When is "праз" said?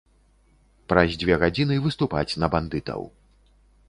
0.93-1.09